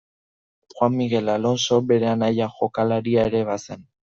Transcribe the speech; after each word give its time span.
Juan 0.77 0.95
Miguel 1.01 1.29
Alonso 1.35 1.79
bere 1.91 2.09
anaia 2.15 2.51
jokalaria 2.57 3.31
ere 3.33 3.45
bazen. 3.53 3.89